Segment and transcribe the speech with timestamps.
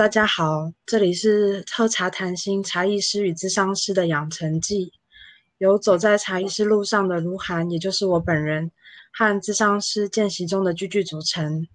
[0.00, 4.94] 大家好，这里是喝茶谈心茶艺师与智商师的养成记，
[5.58, 8.72] 由走在茶艺师路上的卢涵，也就是我本人，
[9.12, 11.68] 和智商师见习中的句句组成。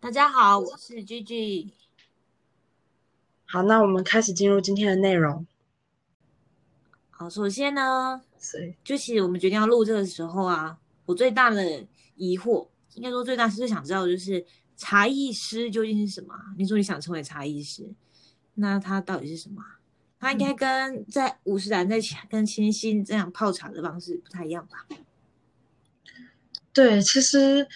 [0.00, 1.70] 大家好，我是居居。
[3.44, 5.46] 好，那我们开始进入今天的内容。
[7.10, 8.20] 好，首先呢，
[8.82, 10.76] 就其实我们决定要录这个时候啊，
[11.06, 14.44] 我最大的疑惑，应该说最大是最想知道的就是。
[14.76, 16.34] 茶艺师究竟是什么？
[16.58, 17.88] 你说你想成为茶艺师，
[18.54, 19.62] 那他到底是什么？
[20.20, 21.98] 他应该跟在五十岚在
[22.30, 24.86] 跟清新这样泡茶的方式不太一样吧？
[26.72, 27.66] 对，其实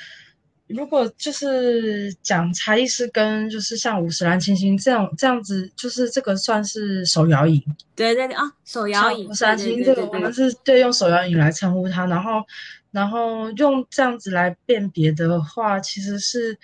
[0.67, 7.63] 如果就是讲茶艺师跟就是像五十岚清新这样这样子，就是这个算是手摇饮。
[7.95, 9.29] 对对对啊，手摇饮。
[9.29, 12.43] 五十岚清新这个我们是对用手摇饮来称呼他，然后
[12.91, 16.59] 然后用这样子来辨别的话，其实是。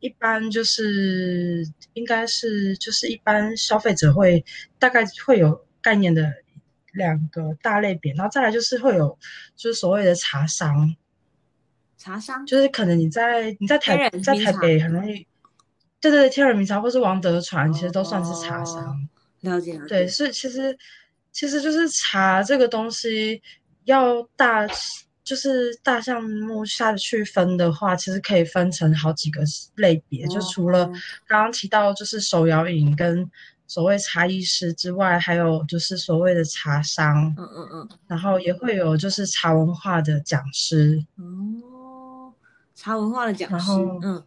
[0.00, 4.44] 一般就是应该是就是一般消费者会
[4.78, 6.32] 大概会有概念的
[6.92, 9.18] 两个大类别，然后再来就是会有
[9.56, 10.94] 就是所谓的茶商，
[11.96, 15.26] 茶商就是可能你在你在台在台北很容易，
[16.00, 19.08] 对对对，天人名茶或是王德传其实都算是茶商，
[19.40, 20.78] 了解对，是其实
[21.32, 23.42] 其实就是茶这个东西
[23.84, 24.66] 要大。
[25.26, 29.42] 就是大项目下去分的话，其实可以分成好几个
[29.74, 30.24] 类别。
[30.28, 30.86] 就除了
[31.26, 33.28] 刚刚提到就是手摇饮跟
[33.66, 41.04] 所谓茶艺师之外，还有就是所谓的茶商，嗯嗯嗯，然后也会有就是茶文化的讲师。
[41.16, 42.32] 哦，
[42.76, 43.72] 茶文化的讲师，
[44.04, 44.22] 嗯，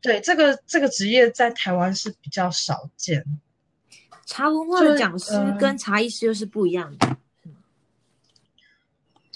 [0.00, 3.24] 对，这个这个职业在台湾是比较少见。
[4.24, 7.16] 茶文化的讲师跟茶艺师又是不一样的。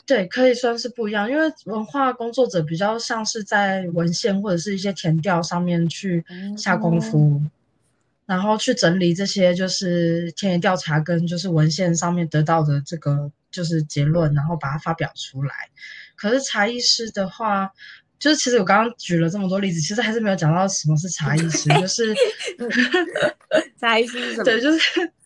[0.06, 6.24] 对，可以算是不一样，因为文化工作者比较像是在文献或者是一些填调上面去
[6.56, 7.42] 下功夫，
[8.24, 15.52] 然后去整理这些就是田野调查跟就是文献上面得到的这个就是结论，然后把它发表出来。
[16.14, 17.68] 可是茶艺师的话，
[18.20, 22.14] 就是其实我刚刚举了这么多例子，其实还是没有讲到什么是茶艺师，就是
[23.80, 24.44] 茶艺师是什么？
[24.44, 24.78] 对，就是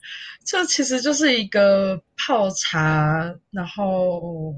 [0.43, 4.55] 这其实就是一个泡茶，然后。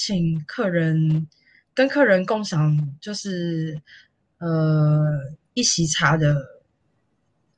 [0.00, 1.26] 请客人
[1.74, 3.76] 跟客人共享，就是
[4.38, 5.04] 呃
[5.54, 6.36] 一席茶的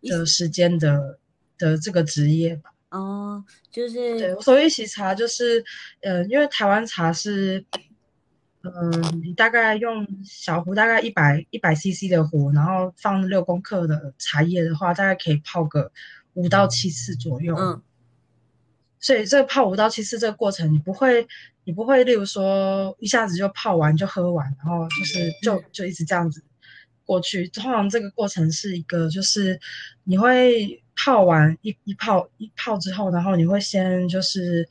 [0.01, 1.19] 的时间的
[1.59, 2.73] 的这个职业吧。
[2.89, 5.63] 哦，就是对，所谓一席茶，就是
[6.01, 7.63] 呃，因为台湾茶是，
[8.63, 15.93] 嗯，你大概用小壶大概一百一百 CC 的壶，然后放六公克的茶叶的话，大概可以泡个
[16.33, 17.55] 五到七次左右。
[17.55, 17.83] 嗯。
[19.01, 21.27] 所以这个泡五到七次这个过程，你不会，
[21.65, 26.45] 你不会，例如说一下子就泡完就喝完，然后就是就就一直这样子
[27.07, 27.49] 过去。
[27.49, 29.59] 通常这个过程是一个，就是
[30.05, 34.69] 你会泡完一一泡一泡之后，然后你会先就是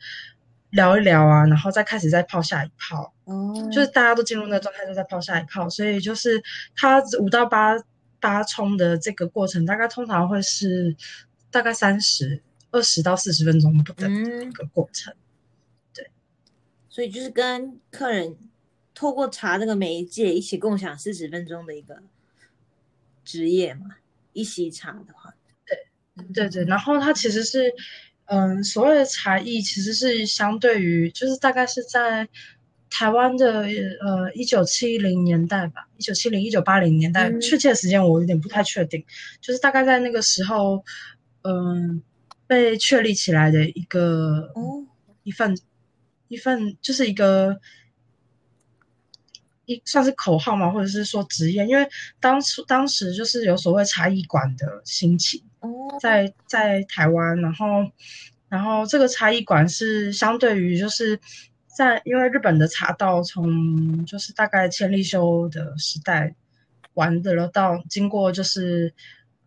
[0.69, 3.11] 聊一聊啊，然后再开始再泡下一泡。
[3.25, 3.67] 哦。
[3.71, 5.67] 就是大家都进入那个状态，就再泡下一泡。
[5.67, 6.39] 所以就是
[6.75, 7.73] 它五到八
[8.19, 10.95] 八冲的这个过程，大概通常会是
[11.49, 12.43] 大概三十。
[12.71, 15.11] 二十到四十分钟不等的一个过程，
[15.91, 16.07] 对，
[16.87, 18.37] 所以就是跟客人
[18.93, 22.03] 透过茶这个媒介一起共享四十分钟的一个
[23.25, 23.95] 职业嘛，
[24.33, 25.33] 一席茶的话，
[25.65, 27.73] 对，对对，然后它其实是，
[28.25, 32.29] 嗯，所谓的茶艺其实是相对于，就是大概是在
[32.91, 39.03] 台湾的呃一九七零年代吧，一九七零一九八零年代，确切的时间我有点不太确定，
[39.41, 40.85] 就是大概在那个时候，
[41.41, 42.03] 嗯。
[42.49, 44.51] 被确立起来的一个
[45.21, 45.55] 一份
[46.29, 47.59] 一份就是一个
[49.65, 51.87] 一算是口号嘛，或者是说职业，因为
[52.19, 55.43] 当初当时就是有所谓茶艺馆的兴起，
[56.01, 57.85] 在在台湾，然后
[58.47, 61.19] 然后这个茶艺馆是相对于就是
[61.67, 66.33] 在因为日本的茶道从就是大概千利休的时代
[66.95, 68.91] 玩的了，到经过就是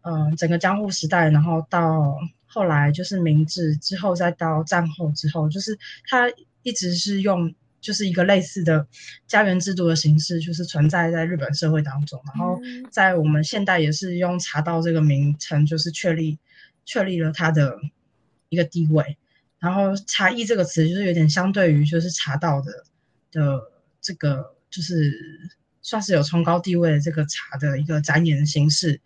[0.02, 2.16] 嗯整个江户时代，然后到。
[2.52, 6.30] 后来就是明治之后，再到战后之后，就是它
[6.62, 8.86] 一直是用就是一个类似的
[9.26, 12.20] 家园制度的形式，就是存在在日本社会当中。
[12.26, 12.60] 然后
[12.90, 16.38] 在我们现代也是用茶道这个名称，就是确立
[16.84, 17.74] 确立了它的
[18.50, 19.16] 一个地位。
[19.58, 22.70] 然后茶艺这个词，就是有点相对于就是茶道的
[23.30, 23.62] 的
[24.02, 25.10] 这个，就是
[25.80, 29.00] 算是有崇高地位的这个茶的一个展演形式。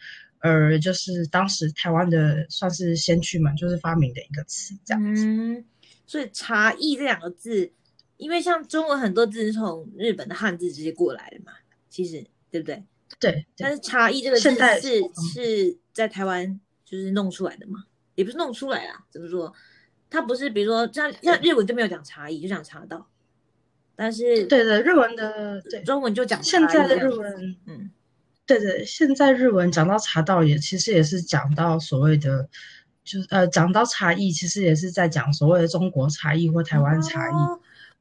[0.47, 5.25] 而就是当时台湾的算是先驱们，就是发明的一个词，这样子。
[5.27, 5.65] 嗯，
[6.07, 7.73] 所以“茶艺”这两个字，
[8.17, 11.53] 因为像中文很多字是从日本的汉字直接过来的嘛，
[11.91, 12.85] 其实对不对？
[13.21, 14.51] 对，但是茶艺这个字
[14.81, 15.01] 是
[15.33, 17.85] 是在台湾就是弄出来的嘛？
[18.15, 19.53] 也不是弄出来啦，怎么说？
[20.09, 23.09] 它不是，比如说像像日文就没有讲茶艺，就讲茶道。
[23.95, 27.91] 但是对的，日文的对中文就讲现在的日文，嗯，
[28.47, 32.49] 对对，现在日文讲到茶道也其实也是讲到所谓的，
[33.05, 37.35] 就是呃讲到茶艺，其实也是在讲所谓的中国茶艺或台湾茶艺。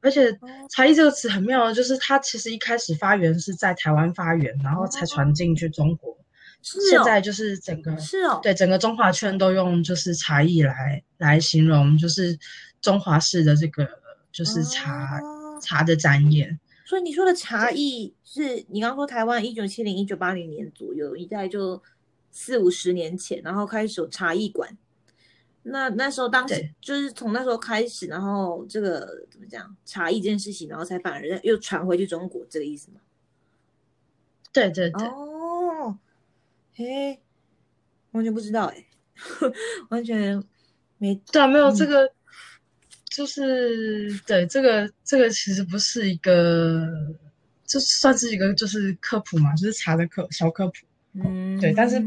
[0.02, 0.38] 而且
[0.70, 6.16] 茶艺这个词很妙，就是它其实一开始发源是在台湾发源，然后才传进去中国。
[6.62, 12.38] 现在就是整个是哦，对整个中华圈都用就是茶艺来来形容，就是
[12.80, 13.88] 中华式的这个
[14.30, 15.20] 就是茶
[15.60, 16.58] 茶的展演。
[16.86, 21.82] 所以你说的茶艺是你刚刚说台湾一九七零一九八零年左右，一代就
[22.30, 24.78] 四五十年前，然后开始有茶艺馆。
[25.64, 33.00] 那那时候当时就是从那时候开始，然后这个怎么讲茶艺这件事情，然后才反而又传回去中国，这个意思吗？
[34.52, 35.08] 对对对。
[35.08, 35.98] 哦。
[36.76, 37.18] 嘿，
[38.12, 38.86] 完全不知道哎，
[39.90, 40.40] 完全
[40.98, 42.12] 没对啊，没有这个，
[43.16, 46.86] 就是对这个这个其实不是一个，
[47.64, 50.74] 就算是一个就是科普嘛，就是茶的科小科普，
[51.14, 51.98] 嗯，对，但是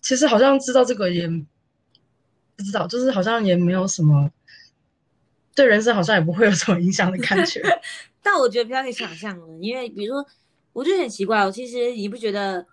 [0.00, 4.32] 其实好像知道这个也不知道，就是好像也没有什么
[5.54, 7.60] 对人生好像也不会有什么影响的感觉，
[8.22, 10.26] 但我觉得比较可以想象的，因为比如说。
[10.74, 12.64] 我就很奇怪哦，其实你不觉得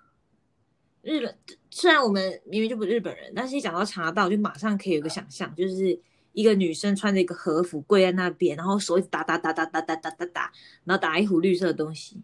[1.01, 1.35] 日本
[1.75, 5.99] 虽然我们明明就不是日本人，但是一讲到茶道，就马上可以有个想象，就是
[6.31, 10.53] 一个女生穿着一个和服跪在那边，然后手一直打打打打打打打打打，
[10.85, 12.21] 然后打一壶绿色的东西。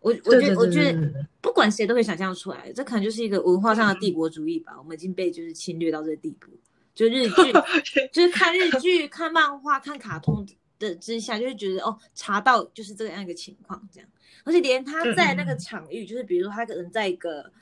[0.00, 4.74] 我我觉得我觉得不管谁都可以想象出来，这可能就是一个文化上的帝国主义吧。
[4.76, 6.50] 我们已经被就是侵略到这个地步，
[6.92, 7.52] 就日剧，
[8.12, 10.44] 就是看日剧、看漫画、看卡通
[10.80, 14.08] 的之下，就会觉得哦，茶道就是这样一个情况，这样。
[14.42, 17.52] 而且连他在那个场域，就是比如说他可能在一个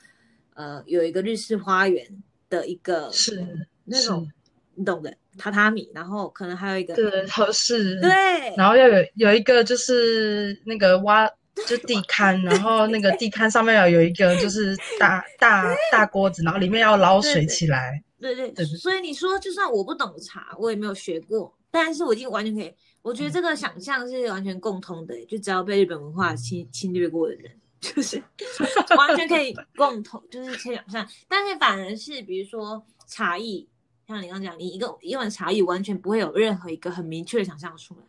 [0.55, 2.05] 呃有一个日式花园
[2.49, 4.27] 的一个是那种
[4.73, 8.09] 你懂的榻榻米，然后可能还有一个对合适对，
[8.57, 11.29] 然后要有有一个就是那个挖
[11.67, 18.03] 就地龛，然后那个地龛上面要有一个就是大大大锅子，然后里面要捞水起来。
[18.19, 22.73] 对对对，所以你说就算我不懂茶，我也没有学过，但是我已经完全可以。
[23.01, 27.51] 我觉得这个想象是完全共通的，就只要被日本文化侵侵略过的人，
[27.93, 28.21] 就是
[28.97, 31.07] 完全可以共同，就是可以想象。
[31.27, 33.67] 但是反而是比如说茶艺，
[34.07, 38.01] 像你刚刚讲，你一个一碗茶艺完全不会有任何一个很明确的想象出来。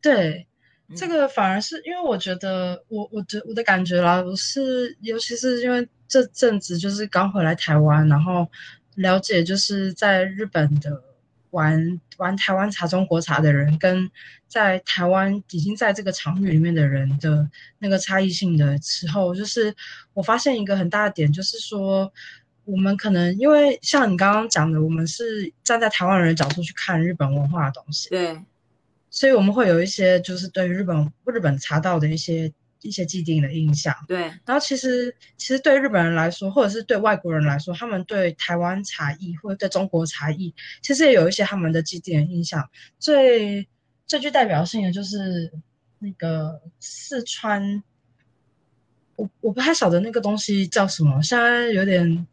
[0.00, 0.46] 对，
[0.96, 8.48] 这个反而是因为我觉得，我我觉我的感觉啦，我是尤其是因为这阵子就是刚回来台湾，然后
[8.96, 11.04] 了解就是在日本的。
[11.50, 14.10] 玩玩台湾茶、中国茶的人，跟
[14.46, 17.48] 在台湾已经在这个场域里面的人的
[17.78, 19.74] 那个差异性的时候，就是
[20.14, 22.12] 我发现一个很大的点，就是说
[22.64, 28.40] 我们可能因为像你刚刚讲的，我们是站在台湾人的角度去看日本文化的东西，对，
[29.10, 32.52] 所以我们会有一些就是对于日本日本茶道的一些。
[32.82, 34.20] 一些既定的印象，对。
[34.44, 42.68] 然后其实，其实对日本人来说，或者是对外国人来说，他们对台湾茶艺或者对中国茶艺，其实也有一些他们的既定的印象。
[42.98, 43.68] 最
[44.06, 45.52] 最具代表性的就是
[45.98, 47.82] 那个四川，
[49.16, 52.26] 我我不太晓得那个东西叫什么，现在有点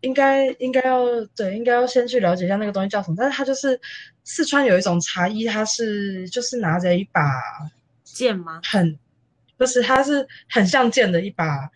[0.00, 1.04] 应该应该要
[1.36, 3.16] 对，应该要先去了解一下那个东西叫什么。
[3.18, 3.78] 但是它就是
[4.24, 7.20] 四川有一种茶艺，它是就是拿着一把
[8.02, 8.60] 剑吗？
[8.64, 8.98] 很。
[9.62, 11.70] 就是它是很像剑的一把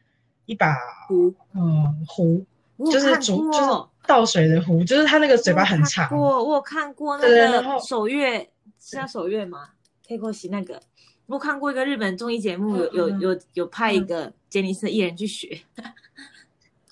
[0.46, 0.74] 一把
[1.06, 2.44] 壶，嗯，壶
[2.90, 3.70] 就是煮就是
[4.08, 6.10] 倒水的壶，就是它那个嘴巴很长。
[6.18, 8.40] 我我有看过那个手月，
[8.80, 9.68] 是叫手月吗
[10.08, 10.80] ？？K 过西那个，
[11.26, 15.60] 我看过一个日本综艺节目，有有有有派一个杰尼斯艺人去学。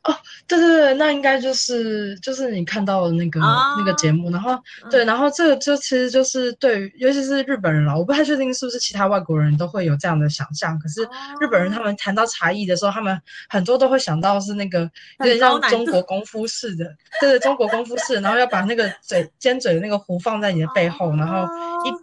[0.05, 0.15] 哦，
[0.47, 4.55] 对对对，那应该就是就是你看到的那个那个节目，然后
[4.91, 10.79] 对，然后这个就其实就是对于，尤其是日本人了，我不太确定是不是其他外国人都会有这样的想象。
[10.79, 11.03] 可是
[11.41, 13.19] 日本人他们谈到茶艺的时候，他们
[13.49, 14.81] 很多都会想到是那个
[15.21, 16.85] 有点像中国功夫似的，
[17.19, 21.49] 对对，中国功夫似的，然后要把那个嘴尖嘴的那个壶放在你的背后，然后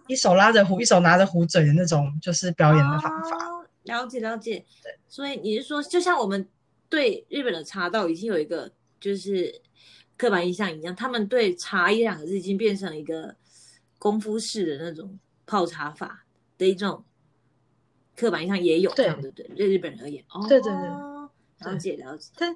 [0.08, 3.38] 一一手拉着壶，一手拿着壶嘴的那种，就是表演的方法。
[3.84, 6.48] 了解了解，对，所以你是说，就像我们。
[6.92, 8.70] 对日本的茶道已经有一个
[9.00, 9.62] 就是
[10.18, 13.34] 刻板印象一样，他们对茶一两个字已经变成了一个
[13.98, 16.26] 功夫式的那种泡茶法
[16.58, 17.02] 的一种
[18.14, 22.30] 刻板印象也有这样的对对日本人而言，哦对对对，了解了解。
[22.36, 22.54] 但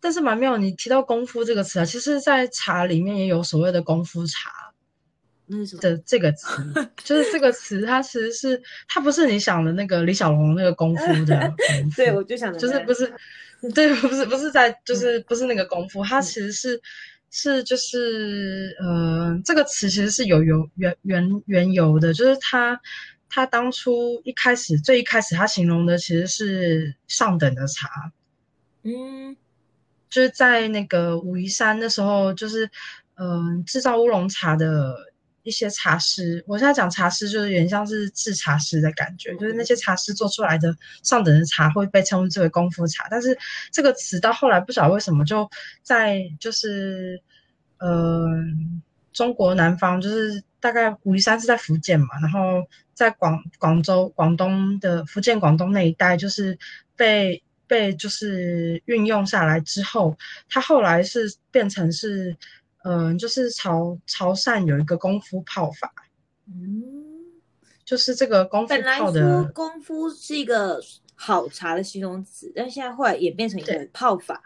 [0.00, 4.50] 但是蛮妙，你提到功夫这个词啊，其实在茶里面也有所谓的功夫茶，
[5.44, 5.82] 那是什么？
[5.82, 6.62] 的这个词，
[7.04, 11.54] 就是这个词，它其实是它不是你想的那个李小龙那个功夫的。
[11.94, 13.12] 对，我就想就是不是，
[13.74, 16.80] 对，不是不是在，就是不是那个功夫，它其实是
[17.30, 22.80] 是就是呃，这个词其实是有有原原原由的，就是它
[23.28, 28.12] 它当初一开始最一开始它形容的其实是上等的茶，
[28.82, 29.36] 嗯，
[30.08, 32.70] 就是在那个武夷山那时候，就是
[33.16, 35.07] 嗯制造乌龙茶的。
[35.48, 43.08] 一些茶师，我现在讲茶师就是有点像是制茶师的感觉，就是那些茶师做出来的上等的茶会被称之为功夫茶。
[43.10, 43.36] 但是
[43.72, 45.48] 这个词到后来不晓得为什么就
[45.82, 47.18] 在就是
[47.78, 48.26] 呃
[49.14, 52.62] 中国南方，就是大概武夷山是在福建嘛，然后
[52.92, 56.58] 在广广州、广东的福建、广东那一带，就是
[56.94, 60.14] 被被就是运用下来之后，
[60.50, 62.36] 它后来是变成是。
[62.84, 65.92] 嗯，就是潮潮汕有一个功夫泡法，
[66.46, 66.82] 嗯，
[67.84, 70.80] 就是这个功夫泡的功夫是一个
[71.16, 74.40] 好茶的形容词，但现在后来演变成一个泡法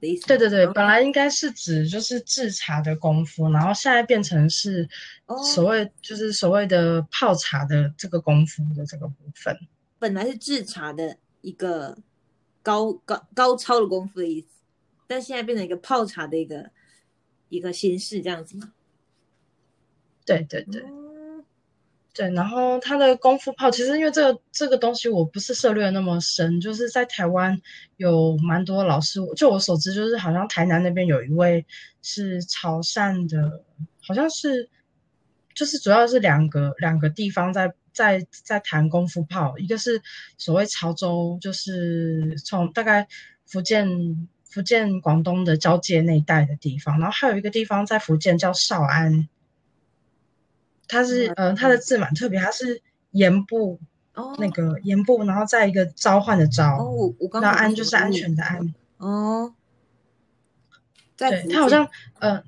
[0.00, 0.28] 的意思。
[0.28, 4.88] 对对对，本来应该是指就是制茶的功夫，然后现在变成是
[5.52, 9.54] 所谓就是所谓的泡茶的这个功夫的这个部分。
[9.98, 11.98] 本来是制茶的一个
[12.62, 14.46] 高高高超的功夫的意思，
[15.08, 16.70] 但现在变成一个泡茶的一个。
[17.50, 18.72] 一个形式这样子吗？
[20.24, 20.82] 对对对，
[22.14, 22.30] 对。
[22.30, 27.60] 然后他的功夫炮，其实因为这个这个东西我不是涉猎那么深，就是在台湾
[27.96, 31.66] 有蛮多老师，就我所知，就是好像台南那边有一位
[32.00, 33.64] 是潮汕的，
[34.00, 34.70] 好像是，
[35.52, 40.00] 就是主要是两个两个地方在在在谈功夫炮，一个是
[40.38, 43.08] 所谓潮州，就是从大概
[43.46, 44.28] 福建。
[44.50, 49.28] 福建、广东的交界那一带的地方，然后还有一个地方在福建叫少安，
[50.88, 53.78] 它是呃，它的字蛮特别，它是盐部
[54.14, 56.76] 哦，那个盐部，然后再一个召唤的召。
[56.78, 58.74] 哦，我我刚那安就是安全的安。
[58.98, 59.54] 哦，
[61.16, 61.88] 对，它好像
[62.18, 62.42] 呃，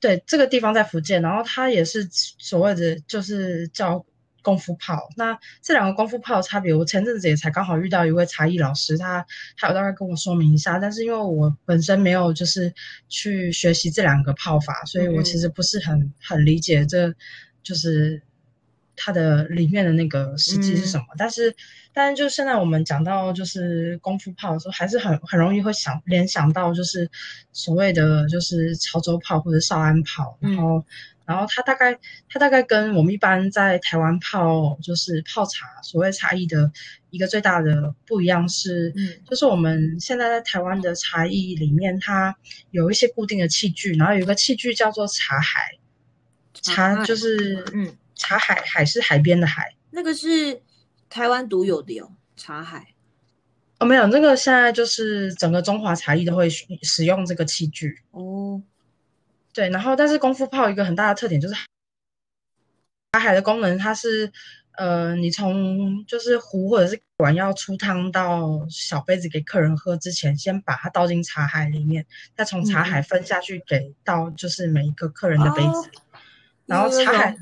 [0.00, 4.04] 对，这个地方在福建，然后它也是所谓的就是叫。
[4.42, 9.24] 功夫炮，那这两个功夫炮的差别，我前阵子也才刚好遇到一位茶艺老师，他
[9.56, 12.74] 他有大概跟我说明一下，但是因为我本身没有就是
[13.08, 17.14] 去学习这两个炮法，所以我其实不是很很理解这
[17.62, 18.20] 就是
[18.96, 21.04] 它的里面的那个实际是什么。
[21.16, 21.54] 但是
[21.92, 27.08] 但是就现在我们讲到就是功夫炮的时候，还是很很容易会想联想到就是
[27.52, 30.84] 所谓的就是潮州炮或者少安炮，然后。
[31.32, 31.98] 然后它大概，
[32.28, 36.70] 它大概跟我们一般在台湾泡，就是泡茶，所谓茶艺的
[37.08, 42.36] 一个最大的不一样是，嗯，就是我们现在在台湾的茶艺里面，它
[42.70, 45.78] 有一些固定的器具，然后有一个器具叫做茶海，
[46.52, 50.60] 茶就是，嗯，茶海，海是海边的海，那个是
[51.08, 52.88] 台湾独有的哟，茶海，
[53.78, 58.62] 哦，没有，那个现在就是整个中华茶艺都会使用这个器具，哦。
[59.52, 61.54] 对，然后但是功夫泡一个很大的特点就是
[63.12, 64.32] 茶海的功能，它是
[64.78, 75.90] 呃，你从就是壶或者是碗要出汤到小杯子给客人喝之前，先把它倒进茶海里面，再从茶海分下去给到就是每一个客人的杯子。
[76.64, 77.36] 然后茶海，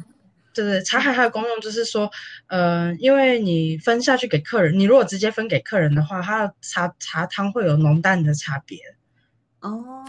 [0.52, 2.10] 对对，茶海它的功用就是说，
[2.48, 8.78] 呃，因为你分下去给客人，你如果直接分给客人的话，它的茶茶汤会有浓淡的差别。
[9.60, 10.04] 哦。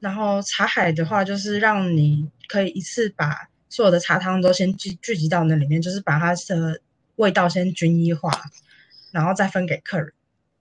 [0.00, 6.80] 然后茶海的话，就是让你可以一次把所有的茶汤都先聚聚集到那里面，就是把它的
[7.16, 8.32] 味道先均一化，
[9.12, 10.10] 然后再分给客人。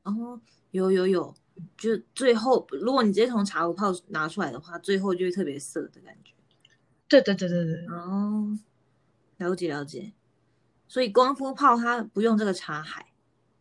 [0.03, 0.39] 哦，
[0.71, 1.33] 有有有，
[1.77, 6.33] 就最后如果你直接从茶壶泡拿出来的话，最后就会特别涩的感觉。
[7.07, 7.85] 对对对对对。
[7.87, 8.59] 哦，
[9.37, 10.11] 了解了解。
[10.87, 13.05] 所以光夫泡它不用这个茶海，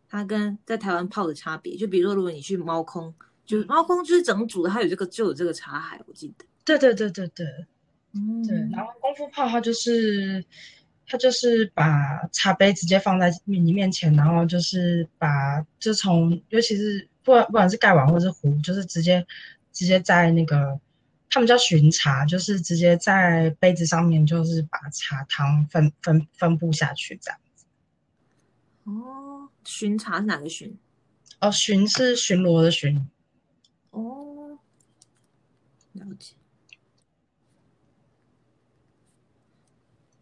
[0.08, 3.14] 它跟在台湾泡的差别，就比如说如果你去猫空。
[3.48, 6.44] 就是猫空就是整组的，它有这个就有这个茶海，我记得。
[6.66, 7.46] 对对对对对，
[8.12, 8.54] 嗯，对。
[8.70, 10.44] 然后功夫泡它就是，
[11.06, 19.26] 它就是把茶杯直接放在你面前，然后就是把就从尤其是不管不管是盖碗或者是壶，就是直接
[19.72, 20.78] 直接在那个
[21.30, 27.64] 他们叫巡茶，就是直接在杯子上面就是把茶汤分分分布下去这样子。
[28.84, 30.76] 哦，巡茶是哪个巡？
[31.40, 33.08] 哦，巡是巡逻的巡。
[33.90, 34.58] 哦，
[35.92, 36.34] 了解。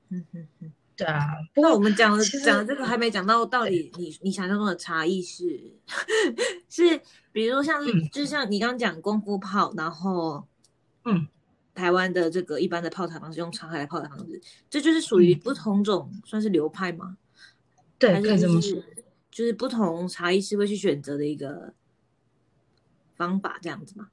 [0.08, 1.20] 嗯哼哼，对啊。
[1.52, 5.72] 不过我们讲讲这个还没讲到，到底你你想象中的茶艺是
[6.70, 7.00] 是，
[7.32, 10.46] 比如说像是，就像你刚刚讲功夫泡，然后
[11.04, 11.26] 嗯，
[11.74, 17.18] 台湾的这个一般的泡茶方式，用茶海来泡茶方式，这就是属于不同种，算是流派吗？
[17.98, 18.80] 对，可以这么说，
[19.30, 21.74] 就是不同茶艺师会去选择的一个
[23.16, 24.08] 方法，这样子吗？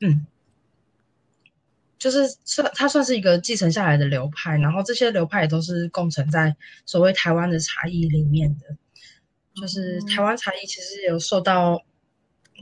[0.00, 0.26] 嗯，
[1.98, 8.76] 就是算它算是一个继承下来的流派，然后这些流派也都是共存在所谓台湾的茶艺里面的。
[9.52, 11.84] 就是台湾茶艺其实有受到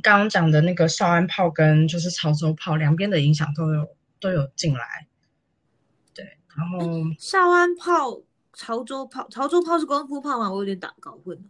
[0.02, 5.06] 刚刚讲的那个少安炮跟就是潮州炮两边的影响都有都有进来。
[6.14, 6.80] 对，然后
[7.20, 8.20] 少安炮、
[8.54, 10.50] 潮州炮，潮州炮是功夫炮吗？
[10.50, 11.44] 我有点打搞混了。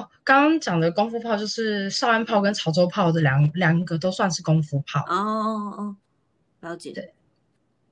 [0.00, 5.00] 哦，刚刚讲的功夫炮就是少安炮跟潮州炮这两两个都算是功夫炮。
[5.06, 5.96] 哦哦哦，
[6.60, 6.92] 了解。
[6.92, 7.14] 对，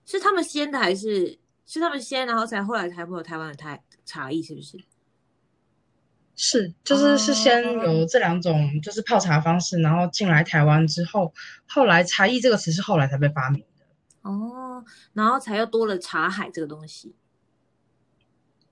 [0.06, 4.78] 是他们先的还是是他们先，然后才后来才会有台湾的台茶艺，是不是？
[6.40, 11.34] 是，就是是先有这两种就是泡茶方式，然后进来台湾之后，
[11.66, 13.84] 后来茶艺这个词是后来才被发明的。
[14.22, 14.84] 哦，
[15.14, 17.14] 然后才又多了茶海这个东西。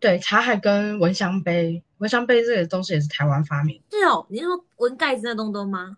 [0.01, 3.83] 对，茶海跟蚊香杯，蚊香杯这个东西也是台湾发明。
[3.91, 5.97] 是哦，你是说闻盖子那东东吗？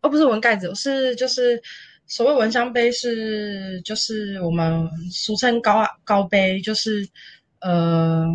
[0.00, 1.62] 哦，不是闻盖子，是就是
[2.06, 7.08] 所谓蚊香杯是就是我们俗称高高杯，就是
[7.60, 8.26] 呃。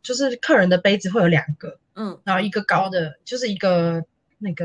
[0.00, 4.02] 就是客人的杯子会有两个，嗯，然后一个高的，就是一个
[4.38, 4.64] 那个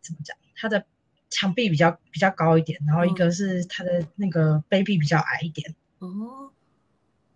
[0.00, 0.86] 怎么讲，它的
[1.28, 6.50] 墙壁比较比较高一点，然后一个是它的那个杯壁比较矮一点，哦，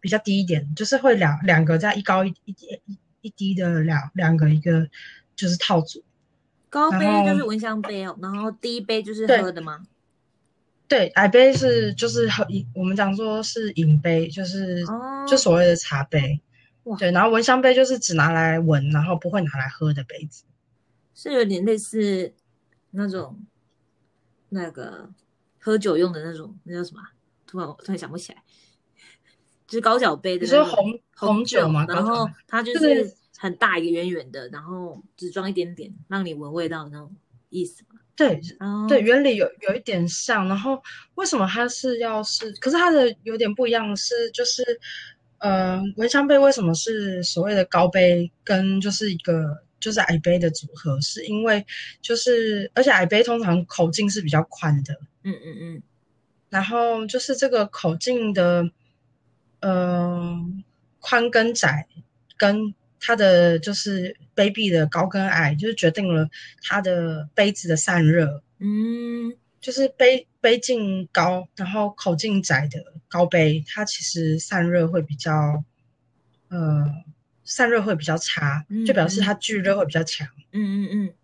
[0.00, 2.52] 比较低一点，就是会两两个在一高一一
[2.86, 4.88] 一一低的两两个一个
[5.36, 6.02] 就是套组，
[6.68, 9.86] 高杯就是蚊香杯哦，然后低杯就是喝的吗？
[10.88, 14.82] 对，矮杯是就是喝饮，我们讲说是饮杯，就是
[15.28, 16.40] 就所谓的茶杯。
[16.98, 20.42] 对，然后蚊香杯就是只拿来闻，然后不会拿来喝的杯子，
[21.14, 22.32] 是有点类似
[22.90, 23.38] 那种
[24.48, 25.08] 那个
[25.60, 27.00] 喝酒用的那种，那叫什么？
[27.46, 28.42] 突然突然想不起来，
[29.70, 30.44] 就是高脚杯的。
[30.44, 31.86] 你说红红酒嘛？
[31.88, 37.10] 然后它就是很大一个圆圆的，然后只装一点点，让你闻味道的那种
[37.48, 37.82] 意思
[38.14, 38.38] 对，
[38.86, 40.46] 对，原理有有一点像。
[40.48, 40.82] 然后
[41.14, 42.52] 为什么它是要是？
[42.60, 44.62] 可是它的有点不一样的是，就是。
[45.42, 51.00] 呃，蚊香杯为什么是所谓的高杯跟就是一个就是矮杯的组合？
[51.00, 51.64] 是因为
[52.02, 54.92] 就是而且矮杯通常口径是比较宽的，
[55.24, 55.82] 嗯嗯嗯，
[56.50, 58.70] 然后就是这个口径的
[59.60, 60.38] 呃
[61.00, 61.86] 宽跟窄
[62.36, 66.28] 跟它的就是杯壁的高跟矮，就是决定了
[66.62, 69.36] 它的杯子的散热，嗯。
[69.60, 75.62] 就是杯杯径高，然后口径窄的高杯，它其实散热会比较，
[76.48, 76.86] 呃，
[77.44, 80.26] 散热会比较差，就表示它聚热会比较强。
[80.52, 81.14] 嗯嗯嗯。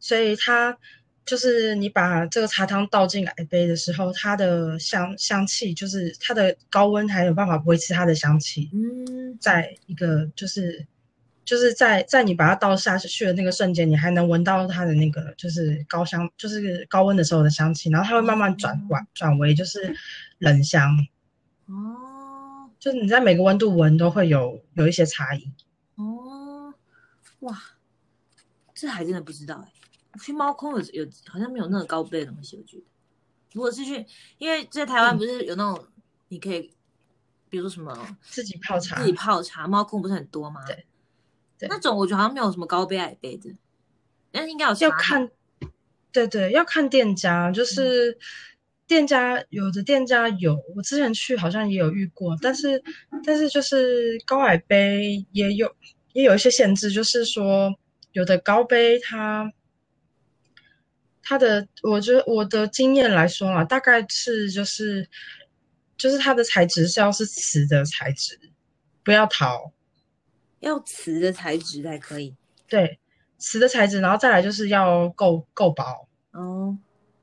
[0.00, 0.76] 所以它
[1.24, 8.70] 就是你把这个茶汤倒进来杯的时候，它的香香气就是它的高温还有办法维持它的香气。
[8.72, 10.86] 嗯，在一个就是。
[11.46, 19.94] 就是在在你把它倒下去的那个瞬间，你还能闻到它的那个就是高香，就是高温的时候的香气，然后它会慢慢转转转为就是
[20.38, 21.06] 冷香。
[21.66, 25.52] 哦，就是你在每个温度闻都会有有一些差异。
[25.96, 26.72] 哦，
[27.40, 27.62] 哇，
[28.74, 29.72] 这还真的不知道哎。
[30.20, 32.82] 去猫空有有好像没有那个高杯的东西，我觉得。
[33.52, 34.04] 如果是去，
[34.38, 35.86] 因为在台湾不是有那种
[36.28, 36.72] 你可以，
[37.48, 40.60] 比如说什么自己泡茶，自己泡茶，猫空不是很多吗？
[40.66, 40.84] 对。
[41.68, 43.48] 那种我觉得好像没有什么高杯矮杯的，
[44.30, 44.76] 但应该有。
[44.80, 45.30] 要看，
[46.12, 48.18] 对对，要看店家，就是
[48.86, 52.82] 店家有的店家有，我之前去好像也有遇过，但是
[53.24, 55.74] 但是就是高矮杯也有
[56.12, 57.72] 也有一些限制，就是说
[58.12, 59.50] 有的高杯它
[61.24, 65.08] 它的，我觉得我的经验来说啊，大概是就是
[65.96, 68.38] 就是它的材质是要是瓷的材质，
[69.02, 69.72] 不要陶。
[70.60, 72.34] 要瓷的材质才可以，
[72.68, 72.98] 对，
[73.36, 76.78] 瓷的材质，然后再来就是要够够薄哦，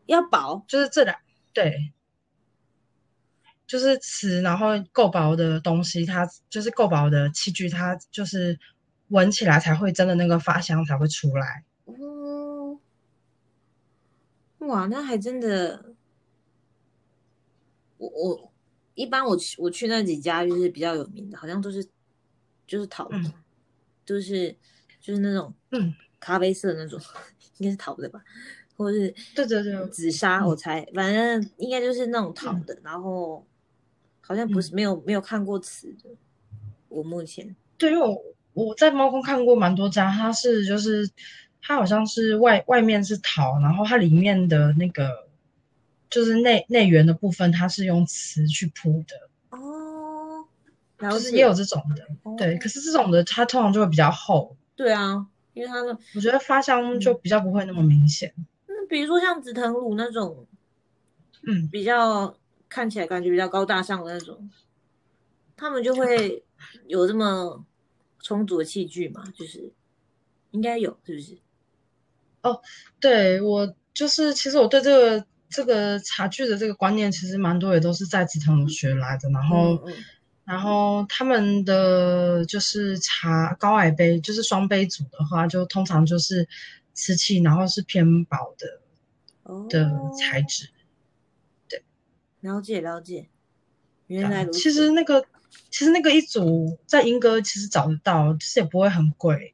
[0.06, 1.18] 要薄，就是这两
[1.52, 1.92] 对，
[3.66, 8.60] 就是瓷，然后够薄的东西，它就是够薄的器具，它就是
[9.08, 11.64] 闻起来才会真的那个发香才会出来。
[11.86, 12.78] 哦，
[14.72, 15.94] 哇，那还真的，
[17.98, 18.52] 我我
[18.96, 21.88] 一般我去我去那几家就是比较有名的，好像都是。
[22.68, 23.18] 就是陶的，
[24.06, 24.56] 就是
[25.02, 26.98] 就是那种嗯咖啡色的那种，
[27.60, 28.24] 应该是陶的吧，
[28.78, 32.80] 或者是对对对紫砂，我猜，反正应该就是那种陶的。
[32.82, 33.46] 然后
[34.22, 36.12] 好像不是没有没有看过瓷的，
[36.88, 41.06] 我目前对，因为我我在猫空看过蛮多家，它是就是
[41.62, 45.28] 它好像是外外面是陶，然后它里面的那个
[46.10, 49.58] 就是内内圆的部分，它是用瓷去铺的。
[49.58, 50.46] 哦，
[50.98, 52.58] 就是也有这种的，对。
[52.58, 54.56] 可是这种的它通常就会比较厚。
[54.76, 58.34] 对啊，因为它的我觉得发香就比较不会那么明显。
[58.68, 60.48] 那比如说像紫藤乳那种，
[61.48, 62.36] 嗯，比较
[62.68, 64.50] 看起来感觉比较高大上的那种，
[65.56, 66.44] 他们就会
[66.88, 67.64] 有这么
[68.20, 69.24] 充足的器具嘛？
[69.36, 69.72] 就是
[70.52, 71.38] 应该有，是不是？
[72.44, 72.62] 哦，
[73.00, 79.30] 对我就是，其实我对这个这个茶具的这个观念，其实蛮多也都是在紫藤学来的。
[79.30, 79.80] 然后，
[80.44, 86.48] 然后他们的就是茶高矮杯，就是双杯组的话，就通常就是
[86.94, 88.80] 瓷器，然后是偏薄的
[89.70, 90.70] 的材质。
[91.70, 91.84] 对，
[92.40, 93.30] 了解了解，
[94.08, 94.60] 原来如此。
[94.60, 95.26] 其实那个
[95.70, 99.54] 其实那个一组在英哥其实找得到，其实也不会很贵。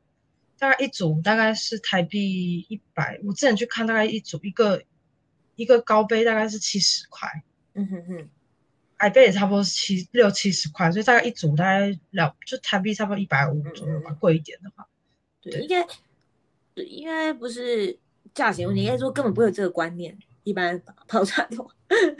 [0.60, 4.82] 大概一组大概是台币一百，我之前去看大概一组一个
[5.56, 7.30] 一个高杯大概是七十块，
[7.74, 8.30] 嗯哼哼，
[8.98, 14.88] 矮杯也差不多是七六七十块，所以大概一组大概两就台币差不多一百五左右吧，贵一点的话，
[15.42, 15.86] 对，应该
[16.74, 17.98] 对应该不是
[18.34, 20.18] 价钱问题，应该说根本不会有这个观念。
[20.44, 21.70] 一般泡茶的话，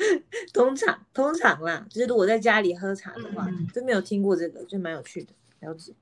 [0.52, 5.94] 通常通常啦，就是如果在家里喝茶的话，就没有听过这个，就蛮有趣的，了解。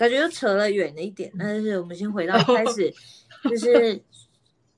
[0.00, 2.90] 感觉又扯了远了一点，但是我们先回到开始，
[3.44, 4.02] 就是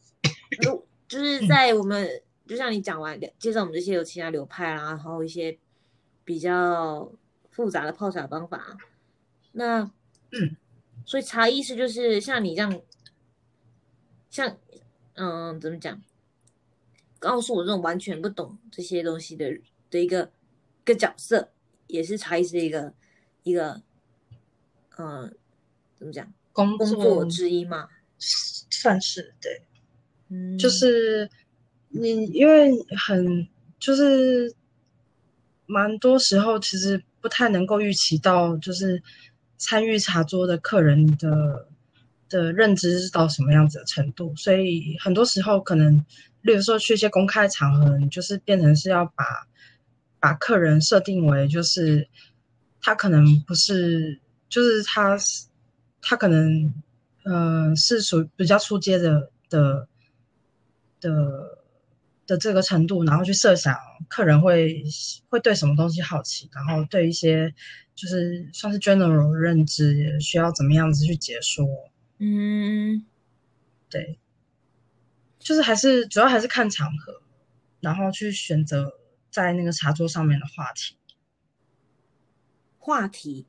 [0.66, 5.56] 如就是在我们就像你讲完介绍我们这些有其他流派啊，然后一些
[6.24, 7.08] 比较
[7.52, 8.76] 复杂的泡茶方法，
[9.52, 9.88] 那
[11.06, 12.82] 所以茶艺师就是像你这样，
[14.28, 14.56] 像
[15.14, 16.02] 嗯怎么讲，
[17.20, 19.56] 告诉我这种完全不懂这些东西的
[19.88, 20.32] 的一个
[20.82, 21.52] 一个角色，
[21.86, 22.92] 也是茶艺师一个
[23.44, 23.82] 一个。
[24.98, 25.34] 嗯，
[25.96, 26.32] 怎么讲？
[26.52, 29.62] 工作之一嘛，算是对。
[30.28, 31.30] 嗯，就是
[31.88, 34.54] 你，因为很就是
[35.64, 39.02] 蛮多时候，其实不太能够预期到，就是
[39.56, 41.68] 参与茶桌的客人的
[42.28, 46.04] 的认知到什么样子的程度，所以很多时候可能，
[46.42, 49.24] 例如说去一些公开场合，你就是变成是要把
[50.20, 52.06] 把客人设定为，就是
[52.82, 54.20] 他可能不是。
[54.52, 55.16] 就是他，
[56.02, 56.74] 他可能，
[57.24, 59.88] 呃，是属于比较出街的的
[61.00, 61.58] 的
[62.26, 63.74] 的这个程度，然后去设想
[64.10, 64.84] 客人会
[65.30, 67.54] 会对什么东西好奇，然后对一些
[67.94, 71.66] 就是算是 general 认知需要怎么样子去解说。
[72.18, 73.06] 嗯，
[73.88, 74.18] 对，
[75.38, 77.22] 就是还是主要还是看场合，
[77.80, 78.92] 然后去选择
[79.30, 80.94] 在那个茶桌上面的话题，
[82.78, 83.46] 话题。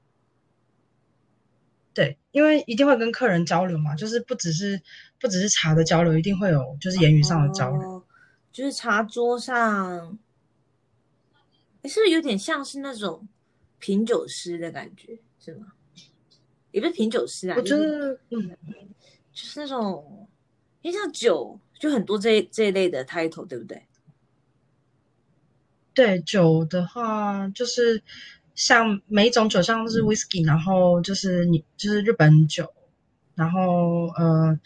[1.94, 4.82] 对，因为一定会跟客人交流嘛，就是不只是
[5.20, 8.04] 不只是茶的交流，一定会有就是言语上的交流，
[8.52, 10.18] 就是茶桌上，
[11.84, 13.28] 是不是有点像是那种
[13.78, 15.74] 品酒师的感觉，是吗？
[16.72, 18.58] 也不是品酒师啊，我觉得，嗯，
[19.32, 20.28] 就是那种，
[20.82, 23.86] 因为像酒就很多这这一类的 title，对不对？
[25.94, 28.02] 对，酒的话就是。
[28.56, 32.72] 像每一种酒，像是 whisky，然后就是你就是日本酒，
[33.34, 34.60] 然后呃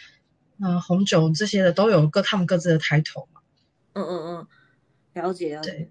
[0.60, 3.40] 呃红酒这些的都有各他们各自的抬头嘛。
[3.94, 4.48] 嗯嗯嗯，
[5.24, 5.90] 了解了解。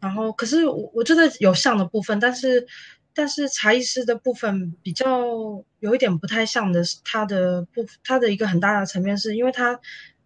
[0.00, 2.66] 然后可是我我觉得有像的部分，但是
[3.14, 9.78] 但是茶艺师的部分比较有一点不太像的是，它的部它的一个很大的层面是因为它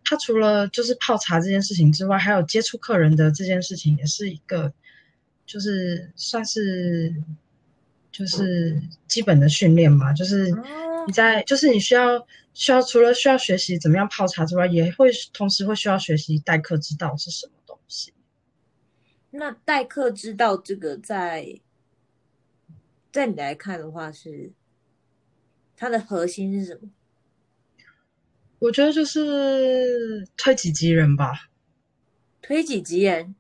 [0.05, 4.73] 他除了就是泡茶这件事情之外，还有接触客人的这件事情，也是一个。
[5.51, 7.13] 就是算是，
[8.13, 10.13] 就是基本的训练嘛。
[10.13, 10.49] 就是
[11.09, 18.15] 你在，就是你需要需要除了需要学习怎么样泡茶之外，也会同时会需要学习待客之道是什么东西。
[19.33, 21.61] 那待客之道这个，在
[23.11, 24.53] 在你来看的话，是
[25.77, 26.89] 它的核心是什么？
[28.61, 31.51] 我觉得就是推己及人吧。
[32.41, 33.35] 推己及人。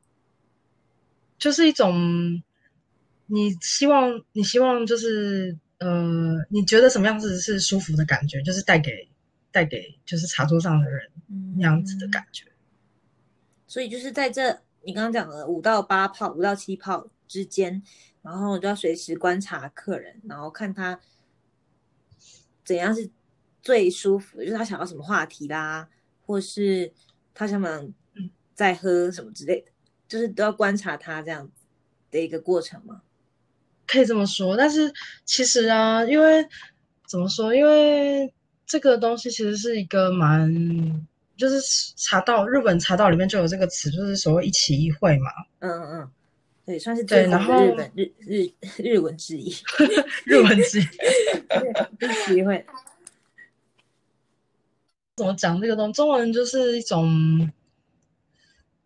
[1.40, 2.40] 就是一种，
[3.26, 8.40] 你希望你希望就是呃，你觉得什么样子是舒服的感觉？
[8.42, 9.08] 就是带给
[9.50, 11.10] 带给就是茶桌上的人
[11.56, 12.44] 那样子的感觉。
[13.66, 17.82] 所以就是在这你刚刚讲的五到八泡、五到七泡之间，
[18.20, 21.00] 然后就要随时观察客人，然后看他
[22.64, 23.08] 怎样是
[23.62, 25.88] 最舒服，就是他想要什么话题啦，
[26.26, 26.92] 或是
[27.32, 27.94] 他想不想
[28.54, 29.70] 再喝什么之类的。
[30.10, 31.52] 就是都要观察他这样子
[32.10, 33.00] 的一个过程吗？
[33.86, 34.92] 可以这么说，但是
[35.24, 36.44] 其实啊，因为
[37.06, 37.54] 怎么说？
[37.54, 38.34] 因为
[38.66, 40.52] 这个东西其实是一个蛮，
[41.36, 41.60] 就是
[41.96, 45.30] 茶道日本茶道里面就有这个词，就是所谓一起一会嘛。
[45.60, 46.10] 嗯嗯嗯，
[46.66, 49.54] 对，算是对，然后日本日日日文之一，
[50.24, 50.84] 日文之一，
[52.04, 52.66] 一起一会。
[55.16, 55.92] 怎么讲这个东西？
[55.92, 57.50] 中文就是一种，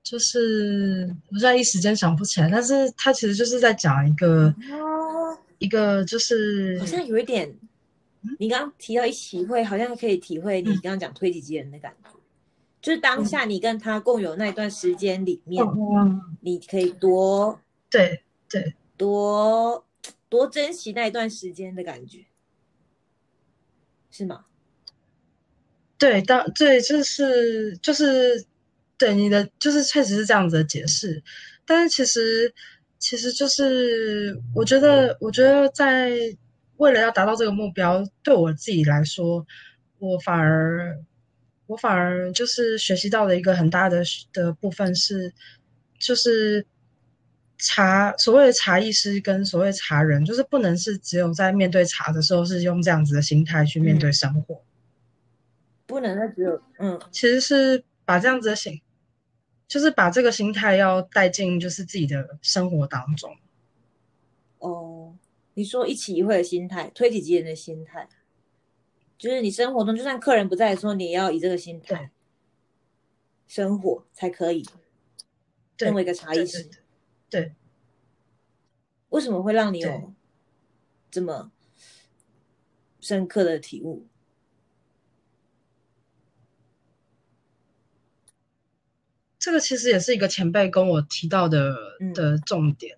[0.05, 4.55] 就是我现在一时间想不起来，但是他其实就是在讲一个，
[5.59, 7.53] 一个就是好像有一点，
[8.39, 12.11] 你刚刚提到一起会，好像可以体会你刚刚讲推己及人的感觉，
[12.81, 15.65] 就是当下你跟他共有那一段时间里面，
[16.41, 17.59] 你可以多
[17.91, 18.75] 对对。
[18.97, 19.85] 多
[20.29, 22.21] 多珍惜那一段时间的感觉，
[24.09, 24.45] 是吗？
[25.99, 28.47] 对，当对就是就是
[28.97, 31.23] 对你的就是确实是这样子的解释，
[31.67, 32.55] 但是其实
[32.99, 36.13] 其实就是我觉得我觉得在
[36.77, 39.45] 为了要达到这个目标，对我自己来说，
[39.99, 40.99] 我反而
[41.67, 44.03] 我反而就是学习到的一个很大的
[44.33, 45.33] 的部分是，
[45.99, 46.67] 就是
[47.59, 54.61] 茶所谓的茶艺师跟所谓茶人，就是不能是只有在面对茶的时候是用这样子的心态去面对生活。
[55.87, 58.81] 不能再只有嗯，其实是把这样子的心，
[59.67, 63.37] 就是把这个心态要带进就是自己的生活当中。
[64.59, 65.17] 哦，
[65.55, 68.09] 你说一起一会的心态，推己及人的心态，
[69.17, 72.11] 就是你生活中就算客人不在的时候，你也要以这个心态
[73.47, 74.65] 生活才可以。
[75.77, 76.71] 身为一个茶艺师，
[77.29, 77.53] 对，
[79.09, 80.15] 为什么会让你有
[81.11, 81.51] 这么
[83.01, 84.07] 深刻的体悟？
[89.45, 91.77] 这个其实也是一个前辈跟我提到的
[92.15, 92.97] 的重点，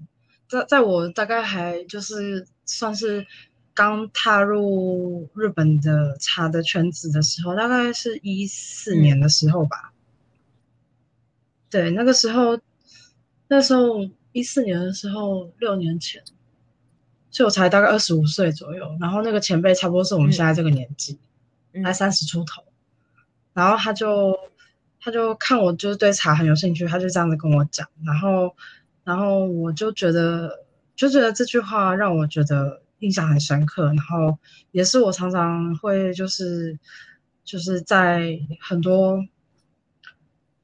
[0.48, 3.26] 在在我大概还就是算是
[3.74, 9.92] 刚踏入日本的茶的圈子的时候，大概是一四年的时候吧。
[11.68, 12.60] 对，那个时候，
[13.48, 16.22] 那时候一四年的时候，六年前，
[17.32, 18.96] 所以我才大概二十五岁左右。
[19.00, 21.18] 然后那个前辈差不多是我们现在这个年纪，
[21.82, 22.62] 才三十出头，
[23.52, 24.32] 然后他就。
[25.06, 28.52] 他就看我就是对茶很有兴趣，他就这样子跟我讲，然后，
[29.04, 30.64] 然后我就觉得，
[30.96, 34.36] 就觉得这句话让我觉得印象很深刻，然后
[34.72, 36.76] 也是我常常会就是，
[37.44, 39.24] 就是在很多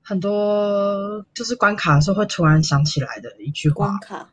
[0.02, 3.86] 很多就是关卡的时候会突然想起来的一句话。
[3.86, 4.28] 关卡。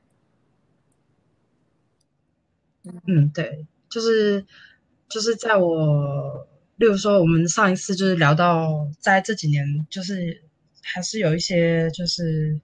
[3.05, 4.43] 嗯，对，就是
[5.07, 6.47] 就是在我。
[6.79, 10.41] 例如说，我们上一次就是聊到，在这几年，就是
[10.81, 12.57] 还是有一些就是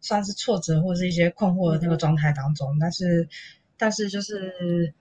[0.00, 3.28] 算是挫折或者是一些困惑的那个状态当中，但是，
[3.76, 4.94] 但是就是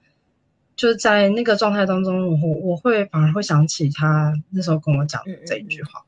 [0.76, 6.04] 就是在那个状态当中，我我会反而会想起他那时候跟我讲的这一句话，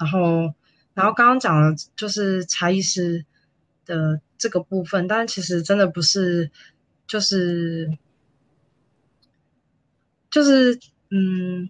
[0.00, 0.52] 然后，
[0.94, 3.24] 然后刚刚讲了就是茶艺师
[3.86, 6.50] 的这个部分，但其实真的不是，
[7.06, 7.96] 就是
[10.28, 10.76] 就是。
[11.14, 11.68] 嗯，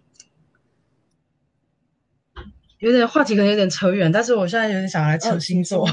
[2.79, 5.85] 有点话题可能有点扯远，但是我现在有点想来扯星座，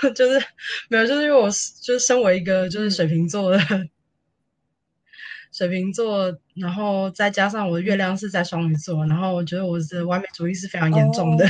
[0.14, 0.40] 就是
[0.88, 1.50] 没有，就是因为我
[1.82, 3.58] 就是身为一个就是水瓶座的
[5.50, 11.44] 水瓶座，然后再加上我的月亮是在双鱼座，然后我觉得我的完美主义是非常严重的，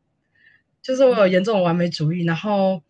[0.80, 2.82] 就是我有严重的完美主义，然后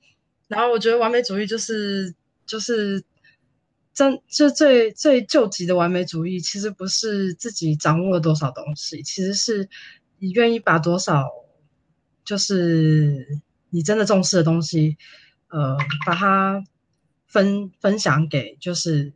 [0.46, 2.14] 然后我觉得完美主义就是
[2.46, 3.02] 就是。
[3.94, 9.68] 真就最最救急的完美主义，其实不是自己掌握了多少东西，其实是
[10.18, 11.28] 你愿意把多少，
[12.24, 14.96] 就是你真的重视的东西，
[15.48, 15.76] 呃，
[16.06, 16.64] 把它
[17.26, 19.12] 分分享给，就是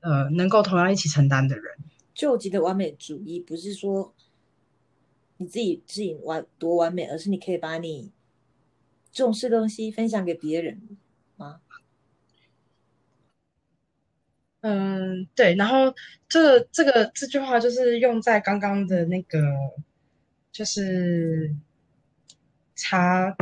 [0.00, 1.64] 呃，能够同样一起承担的人。
[2.12, 4.12] 救急的完美主义，不是说
[5.36, 8.10] 你自己自己完多完美，而是你可以把你
[9.12, 10.80] 重视的东西分享给别人
[11.36, 11.60] 吗？
[14.62, 15.94] 嗯，对，然后
[16.28, 19.38] 这个这个这句话就是用在刚刚的那个，
[20.50, 21.54] 就是
[22.74, 23.36] 茶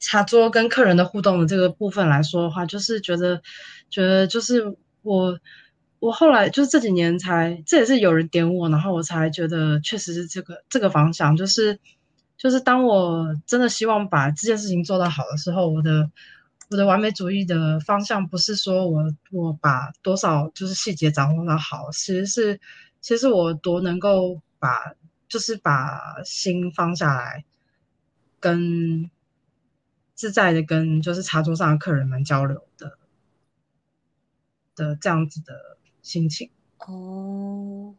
[0.00, 3.40] 茶桌跟客人的互动的这个部分来说的话，就是觉得
[3.88, 5.38] 觉得就是我
[6.00, 11.78] 我后来就是这几年才，这也是有人点我，然后我才觉得确实是这个这个方向，就是
[12.36, 16.10] 就是当我真的希望把这件事情做到好的时候，我的。
[16.70, 19.02] 我的完美主义的方向不是说我
[19.32, 22.60] 我把多少就是细节掌握的好，其实是
[23.00, 24.94] 其实我多能够把
[25.28, 27.44] 就是把心放下来，
[28.38, 29.10] 跟
[30.14, 32.98] 自在的跟就是茶桌上的客人们交流的
[34.74, 36.50] 的这样子的心情。
[36.78, 37.94] 哦，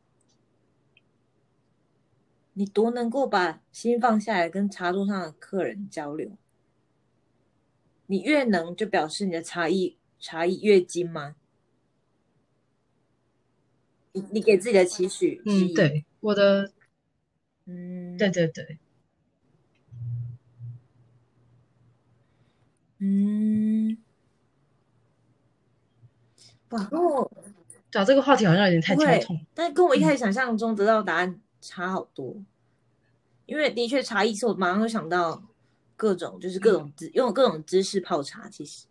[2.53, 6.37] 你多能够把心放下来，跟茶桌上的客人交流。
[8.11, 11.35] 你越能，就表示你的茶艺茶艺越精吗？
[14.13, 15.39] 你你给自己的期许？
[15.45, 16.71] 嗯，对，我的，
[17.65, 18.79] 嗯，对对对，
[22.97, 23.95] 嗯，
[26.69, 27.31] 哇，跟我
[27.91, 32.35] 找这个话题好像有点太跳痛，但跟我一开始想象中得到答案差好多，
[33.45, 35.43] 因为的确茶艺是我马上就想到
[35.99, 38.85] 各种就是各种知用各种知识泡茶，其实，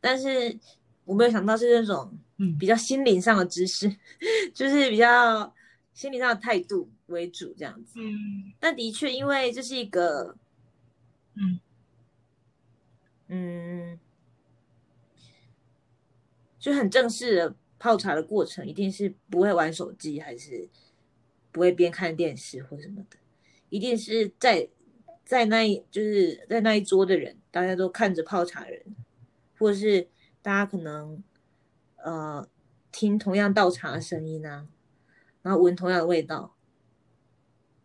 [0.00, 0.58] 但是
[1.04, 2.18] 我没有想到是那种。
[2.58, 3.88] 比较心灵上的知识，
[4.52, 5.54] 就是比较
[5.94, 8.00] 心灵上的态度为主这样子。
[8.00, 10.36] 嗯，但的确，因为这是一个，
[11.34, 11.60] 嗯。
[13.28, 14.00] 嗯，
[16.58, 20.68] 就很正式的泡茶的过程，一定是不会玩手机，还是
[21.52, 23.16] 不会边看电视或什么的，
[23.68, 24.68] 一定是在
[25.24, 28.82] 在那一就是在那一桌的人，大家都看着泡茶人，
[29.58, 30.08] 或者是
[30.40, 31.22] 大家可能。
[32.04, 32.44] 呃，
[32.90, 34.66] 听同样倒茶的声音啊，
[35.40, 36.56] 然后闻同样的味道，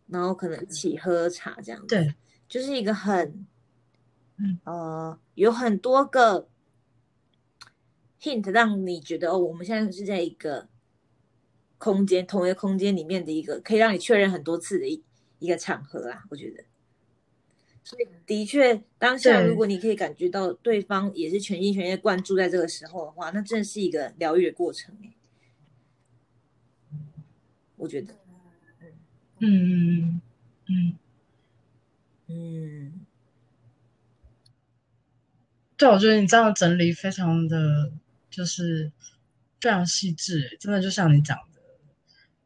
[0.08, 2.14] 然后可能一起喝茶这样子，对，
[2.48, 3.46] 就是一个很，
[4.38, 6.48] 嗯，呃，有很多个
[8.20, 10.68] hint 让你觉得哦，我们现在是在一个
[11.78, 15.04] 空间，同一个空间里面的一个可以让你确认很多次的一
[15.38, 16.64] 一个场合啦，我觉得。
[17.88, 24.94] 所以的确，当下如果你可以感觉到对方也是全心全意灌注在这个时候的话，那真的是一个疗愈的过程
[27.76, 28.12] 我觉得，
[29.38, 29.40] 嗯
[30.04, 30.20] 嗯
[30.66, 30.98] 嗯
[32.26, 33.06] 嗯，
[35.78, 37.90] 对，我觉得你这样整理非常的
[38.28, 38.92] 就是
[39.62, 41.38] 非常细致，真的就像你讲。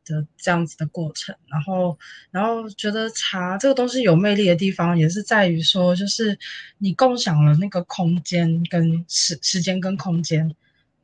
[0.05, 1.99] 的这样子的过程，然后，
[2.31, 6.39] 然后觉得茶这个东西有魅力的地方，也是在于说，就是
[6.79, 10.55] 你共享了那个空间跟时时间跟空间，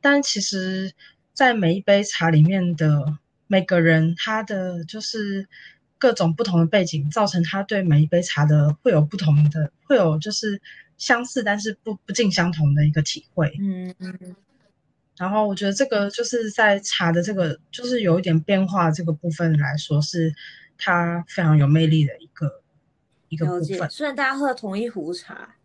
[0.01, 0.91] 但其实，
[1.33, 5.47] 在每一杯茶里面的每个人，他的就是
[5.97, 10.61] 各种不同的背景，造成他对每一杯茶的会有不同的，会有就是
[10.97, 13.55] 相似但是不不尽相同的一个体会。
[13.59, 14.35] 嗯嗯。
[15.19, 20.33] 然后我觉得这个就是在茶的这个，就是有一点变化这个部分来说，是
[20.77, 22.63] 它非常有魅力的一个
[23.27, 23.89] 一个部分。
[23.89, 25.55] 虽然大家喝同一壶茶，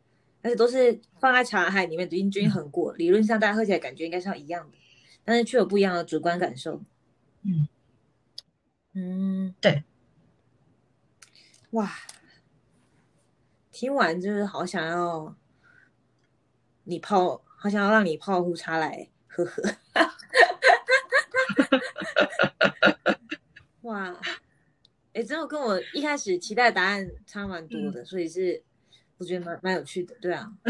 [0.42, 4.76] 而且都是放在茶海里面已经均衡过，理论上大家喝起来感觉应该是要一样的，
[5.24, 6.82] 但是却有不一样的主观感受。
[7.42, 7.68] 嗯
[8.94, 9.84] 嗯，对。
[11.70, 11.92] 哇，
[13.70, 15.36] 听完就是好想要
[16.82, 19.08] 你泡，好想要让你泡壶茶来。
[19.34, 19.76] 呵呵，
[23.82, 24.14] 哇，
[25.12, 28.62] 哎，真的跟我一开始期待答案差蛮多的，所以是
[29.18, 30.52] 我觉得蛮蛮有趣的，对啊，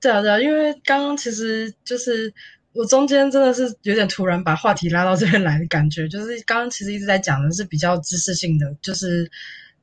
[0.00, 2.32] 对啊对啊，因为刚刚其实就是
[2.72, 9.30] 我中间真的是有点突然把话题拉到这边来的感觉，就是刚刚其实一直在讲的是比较知识性的，就是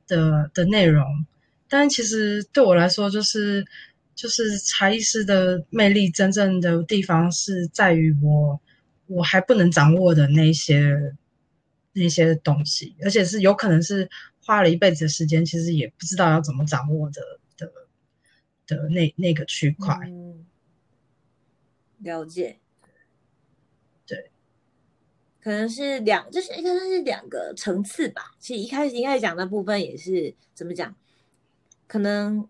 [0.08, 1.24] 的的内容，
[1.68, 3.64] 但其实对我来说就是。
[4.16, 8.58] 就是才艺师的魅力，真正的地方是在于我，
[9.06, 11.14] 我还不能掌握的那些
[11.92, 14.08] 那些东西，而且是有可能是
[14.40, 17.20] 花了一辈子的时间，其实也不知道要怎么掌握的
[17.58, 17.70] 的
[18.66, 19.94] 的那那个区块。
[21.98, 22.58] 了解，
[24.06, 24.30] 对，
[25.42, 28.34] 可能是两，就是可能是两个层次吧。
[28.38, 30.96] 其实一开始一开始讲的部分也是怎么讲，
[31.86, 32.48] 可能。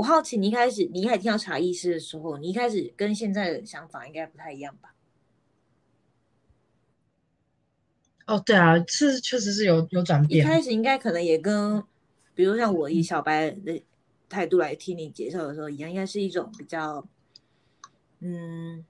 [0.00, 4.94] 我好奇，你一开始你一开始听到茶艺师的时候，你一开始跟现在的想法应该不太一样吧？
[8.26, 10.42] 哦，对啊，是确实是有有转变。
[10.42, 11.84] 一开始应该可能也跟，
[12.34, 13.82] 比如像我以小白的
[14.30, 17.06] 态度来听你介绍的时候一样，应该是一种比较，
[18.20, 18.82] 嗯，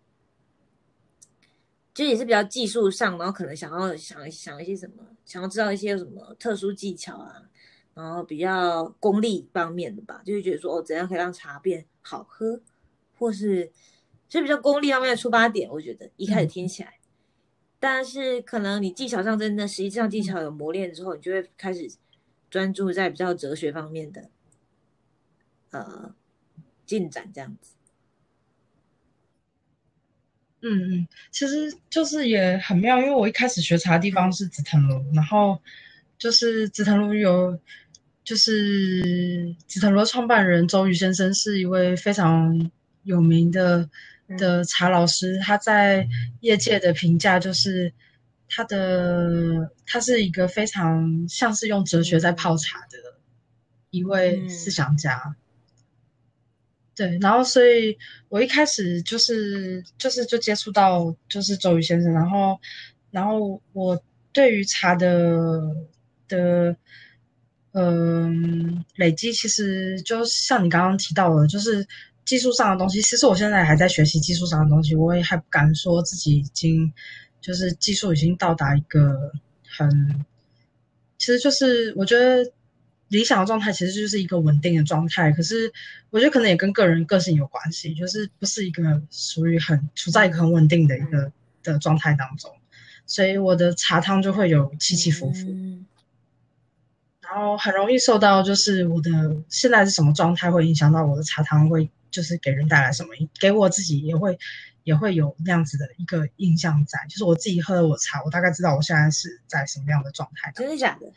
[1.93, 7.50] 就也是比较技术上，然后可能想要想想一些什么，想要知道一些什么特殊技巧啊。
[7.95, 12.61] 然后比较功利方面的吧，就是觉得说哦，怎样可以让茶变好喝，
[13.19, 13.71] 或是
[14.29, 15.69] 就比较功利方面的出发点。
[15.71, 16.99] 我觉得一开始听起来，
[17.79, 21.91] 但是可能你技巧上真的实际上技巧有磨练之后，你就会开始
[22.49, 24.31] 专注在比较哲学方面的
[25.71, 26.15] 呃
[26.87, 27.75] 进展这样子。
[30.63, 35.59] 嗯嗯，其实就是也很妙，因为我一开始学茶的地方是紫藤庐，然后
[36.21, 37.59] 就是紫藤庐有。
[38.23, 42.71] 就是紫藤庐创办人周瑜先生是一位非常
[43.03, 43.89] 有名的
[44.39, 46.07] 的茶老师，他在
[46.41, 47.93] 业界的评价就是
[48.47, 53.19] 他的他是一个非常像是用哲学在泡茶的
[53.89, 55.35] 一位思想家。
[56.95, 57.99] 对，然后所以
[58.29, 62.61] 我一开始就是就是就接触到就是周瑜先生，然后
[63.11, 64.01] 然后我
[64.33, 65.61] 对于茶的
[66.31, 66.75] 的
[67.73, 71.87] 嗯累积，其实就像你刚刚提到的，就是
[72.25, 73.03] 技术上的东西。
[73.03, 76.91] 其实我现在还在学习技术上的东西，我也还不敢说自己已经
[77.43, 79.31] 就是技术已经到达一个
[79.69, 80.25] 很，
[81.19, 82.51] 其实就是我觉得。
[83.11, 85.73] 理想的状态其实就是一个稳定的状态，可是
[86.11, 91.33] 我觉得可能也跟个人个性有关系，就是不是一个属于很处在一个很稳定的一个
[91.65, 92.49] 的状态当中，
[93.07, 95.49] 所以我的茶汤就会有起起伏伏，
[97.31, 99.11] 然后很容易受到就是我的
[99.49, 104.37] 现在是什么状态会影响到我的茶汤会就是给人带来什么，给我自己也会
[104.83, 110.51] 也会有那样子的一个印象在，就是我自己喝了我茶，我大概知道我现在是在什么样的状态。
[110.57, 111.13] 真的假的？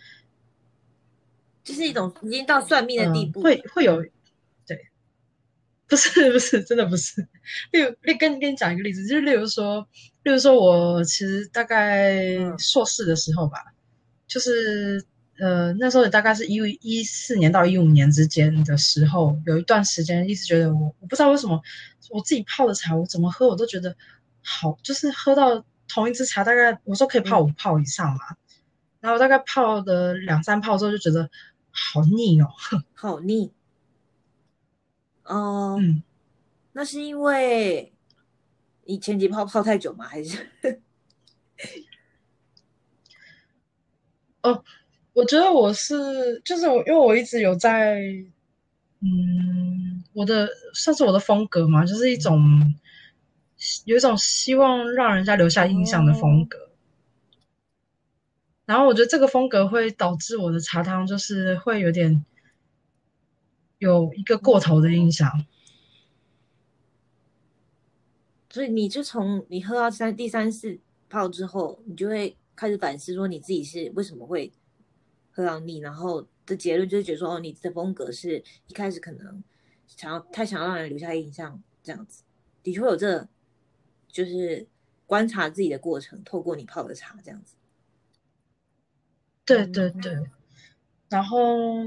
[1.63, 4.03] 就是一种已经到算命的地步，会会有，
[4.67, 4.87] 对，
[5.87, 7.27] 不是不是真的不是。
[7.71, 9.87] 例如，例跟跟你讲一个例子，就是例如说，
[10.21, 13.73] 例如说我其实大概硕士的时候吧，
[14.27, 15.03] 就是
[15.39, 21.61] 呃那时候也大概是一一四年到一五年之间的时候，有一段时间一直觉得我我不知道为什么
[22.09, 23.95] 我自己泡的茶，我怎么喝我都觉得
[24.43, 28.19] 好，就是喝到同一支茶大概我说可以泡五泡以上嘛，
[28.99, 31.29] 然后大概泡的两三泡之后就觉得。
[31.75, 32.53] 好腻哦，
[32.93, 33.51] 好腻。
[35.23, 35.79] 哦，
[36.73, 37.91] 那是因为
[38.85, 40.05] 你前几泡泡太久吗？
[40.05, 40.37] 还是？
[44.43, 44.63] 哦，
[45.13, 48.01] 我觉得我是，就是我，因为我一直有在，
[48.99, 52.73] 嗯，我的算是我的风格嘛，就是一种
[53.85, 56.57] 有一种希望让人家留下印象的风格。
[58.65, 62.25] 然后我觉得这个风格会导致我的茶汤就是会有点
[63.77, 65.45] 有一个过头的印象，
[68.49, 74.51] 所以你就从你喝到三第三四泡之后，你就会开始反思说你自己是为什么会
[75.33, 79.43] 喝到你，然后的结论就是觉得说哦，你的风格是一开始可能
[79.87, 82.23] 想要太想要让人留下印象这样子，
[82.61, 83.27] 的确有这
[84.07, 84.67] 就是
[85.07, 87.55] 观察自己的过程，透过你泡的茶这样子。
[89.45, 90.17] 对对对，
[91.09, 91.83] 然后，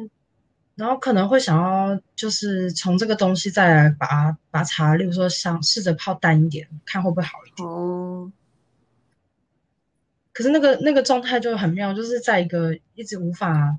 [0.75, 7.67] 然后可能会想要就是从这个东西再来把把茶，例如说想试着泡淡一点，看会不会好一点。
[7.67, 8.31] 哦。
[10.37, 13.79] 可是那个那个状态就很妙，就是在一个一直无法，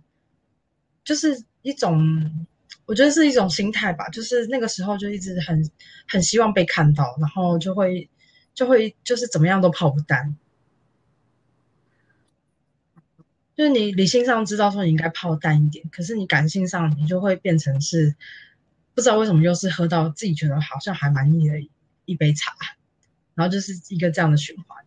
[1.03, 2.47] 就是一种，
[2.87, 5.69] 我觉得是一种心态吧，就是那个时候就一直很
[6.07, 8.09] 很希望被看到，然后就会
[8.55, 10.35] 就会就是怎么样都泡不淡。
[13.55, 18.15] 就是你理性上知道说你应该泡淡一点，可是你感性上你就会变成是
[18.95, 21.53] 不知道为什么又是喝到自己觉得好像还蛮腻的
[22.05, 22.51] 一杯茶，
[23.35, 24.86] 然后就是一个这样的循环。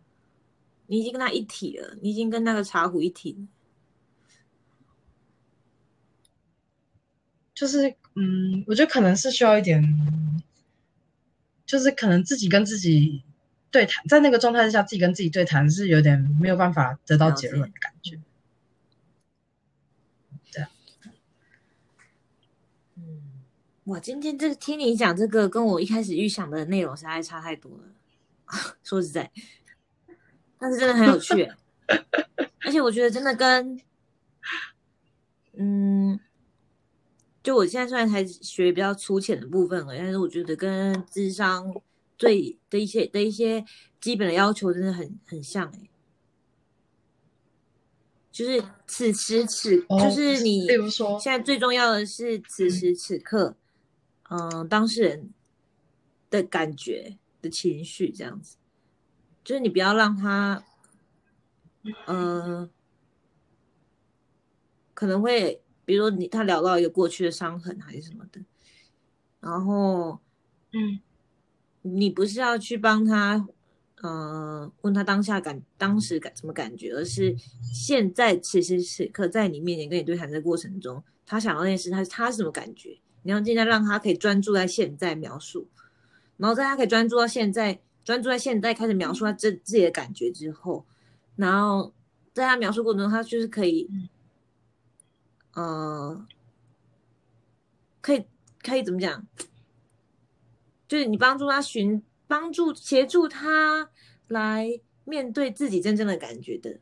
[0.91, 3.47] 你已经跟他一体了，你已经跟那个茶壶一体了。
[7.53, 9.81] 就是嗯，我觉得可能是需要一点，
[11.65, 13.23] 就是可能自己跟自己
[13.71, 18.19] 对谈，在那个状态之下，自己跟自己对谈是有点没有办法得到结论的感觉。
[23.85, 27.83] 哇，今天这听你讲这个，跟我一开始预想的内容实在差太多了。
[28.83, 29.31] 说实在，
[30.61, 31.51] 但是真的很有趣，
[32.63, 33.81] 而且我觉得真的跟，
[35.57, 36.19] 嗯，
[37.41, 41.73] 就我现在虽然才学比较粗浅的部分而已，但是我觉得跟智商
[42.15, 43.65] 最的一些的一些
[43.99, 45.89] 基本的要求真的很很像哎。
[48.31, 53.57] 就是此时此，就是你，比如说，现在最重要的是此时此刻。
[54.29, 55.31] 嗯，当事人
[56.29, 58.55] 的感觉的情绪这样子，
[59.43, 60.63] 就是你不要让他，
[62.07, 62.69] 嗯，
[64.93, 68.39] 可能会，比如说你他聊到一个过去的伤痕还是什么的，
[69.39, 70.19] 然后，
[70.73, 70.99] 嗯，
[71.81, 73.47] 你不是要去帮他，
[74.01, 77.35] 呃，问他当下感当时感什么感觉，而是
[77.73, 82.99] 现在此时此刻在你面前跟你对谈的过程中，他想到那件事，他他是什么感觉？
[83.23, 85.67] 你要尽量让他可以专注在现在描述，
[86.37, 90.85] 然后在他可以专注到现在，专注在现在开始描述他自自己的感觉之后，
[91.35, 91.93] 然后
[92.33, 93.89] 在他描述过程中，他就是可以，
[95.53, 96.25] 呃，
[98.01, 98.25] 可以
[98.61, 99.27] 可以怎么讲？
[100.87, 103.89] 就是你帮助他寻帮助协助他
[104.27, 106.79] 来面对自己真正的感觉的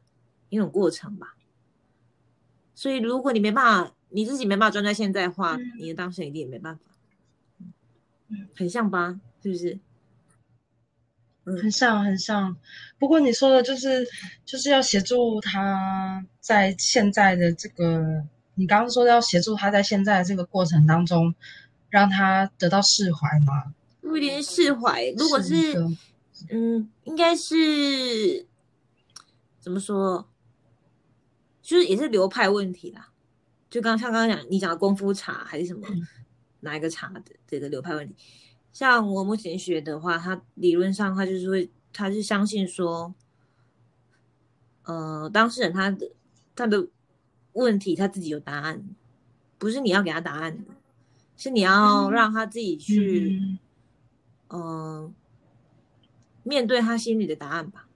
[0.49, 1.36] 一种过程吧。
[2.74, 6.82] 所以，如果你没办法，你自己没办法专在现在的话，你的当事人一定也没办法。
[8.30, 9.20] 嗯，很像吧？
[9.43, 9.80] 是不是？
[11.58, 12.56] 很像，很像。
[12.97, 14.06] 不过你说的就是，
[14.45, 18.24] 就是要协助他在现在的这个，
[18.56, 21.34] 你刚刚说要协助他在现在的这个过程当中，
[21.89, 23.74] 让他得到释怀吗？
[24.02, 25.06] 不一定释怀。
[25.18, 25.56] 如果是，
[26.50, 28.47] 嗯，应该是
[29.60, 30.28] 怎么说？
[31.62, 33.10] 就是也是流派问题啦。
[33.70, 35.88] 就刚像刚刚讲，你讲的功夫茶还是什么，
[36.62, 38.16] 哪一个茶的这个流派问题？
[38.72, 43.13] 像我目前学的话，他理论上他就是会，他是相信说，
[44.84, 46.11] 呃，当事人他的
[46.55, 46.88] 他的
[47.53, 48.95] 问题他自己有答案，
[49.57, 50.63] 不是你要给他答案，
[51.36, 53.57] 是你要让他自己去，
[54.49, 55.13] 嗯，
[56.43, 57.88] 面对他心里的答案吧。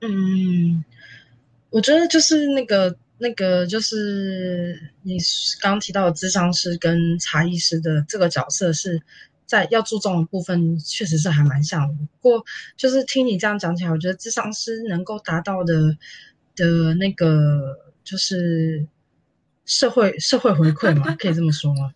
[0.00, 0.82] 嗯，
[1.70, 2.96] 我觉得就是那个。
[3.22, 5.16] 那个就是你
[5.60, 9.00] 刚刚提到的智商师跟茶艺师的这个角色，是
[9.46, 11.94] 在要注重的部分，确实是还蛮像的。
[11.94, 12.44] 不过，
[12.76, 15.96] 就是听你这样讲起来，我觉得智商师能够达到的
[16.56, 18.86] 的那个，就是
[19.64, 21.94] 社会社会回馈嘛，可以这么说吗？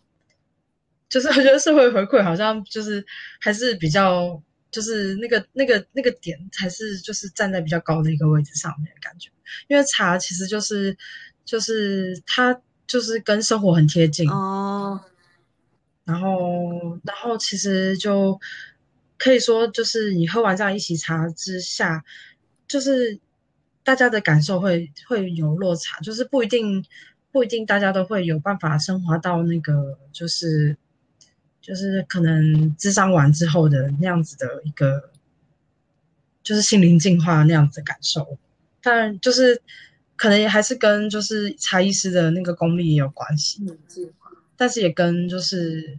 [1.10, 3.04] 就是我觉得社会回馈好像就是
[3.40, 9.30] 还是比较，就是那个那个那个点，才是就是站在比较高的一个位置上面的感觉。
[9.68, 10.96] 因为茶其实就是，
[11.44, 15.00] 就是它就是跟生活很贴近哦，
[16.04, 18.38] 然后然后其实就
[19.16, 22.04] 可以说，就是你喝完这样一席茶之下，
[22.68, 23.18] 就是
[23.82, 26.84] 大家的感受会会有落差，就是不一定
[27.30, 30.76] 不一定大家都会有办法升华到那个，就是
[31.66, 35.10] 就是可能智商完之后的那样子的一个，
[36.44, 38.38] 就是心灵净化那样子的感受。
[38.80, 39.60] 当然，就是
[40.14, 43.60] 可能也还是跟就是茶艺师的那个功力也有关系，
[44.56, 45.98] 但是也跟就是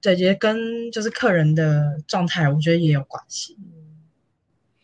[0.00, 3.56] 对，也跟就是客人的状态，我觉得也有关系。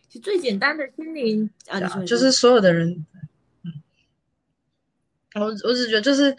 [0.08, 3.06] 其实最简单的心灵啊，就是所有的人，
[3.62, 3.72] 嗯，
[5.34, 6.36] 我我只觉得就是，